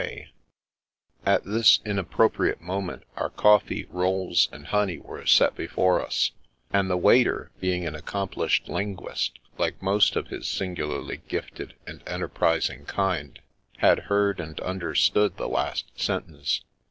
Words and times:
Rank 0.01 0.09
Tyranny 0.13 0.25
219 1.25 1.33
At 1.35 1.43
this 1.59 1.79
inappropriate 1.85 2.59
mc«iient, 2.59 3.01
our 3.17 3.29
coffee, 3.29 3.85
rolls, 3.91 4.49
and 4.51 4.65
honey 4.65 4.97
were 4.97 5.23
set 5.27 5.55
before 5.55 6.03
us, 6.03 6.31
and 6.73 6.89
the 6.89 6.97
waiter, 6.97 7.51
being 7.59 7.85
an 7.85 7.93
accomplished 7.93 8.67
linguist, 8.67 9.37
like 9.59 9.79
most 9.79 10.15
of 10.15 10.29
his 10.29 10.47
singularly 10.47 11.21
gifted 11.27 11.75
and 11.85 12.01
enterprising 12.07 12.85
kind, 12.85 13.41
had 13.77 13.99
heard 14.09 14.39
and 14.39 14.59
under 14.61 14.95
stood 14.95 15.37
the 15.37 15.47
last 15.47 15.91
sentence. 15.95 16.61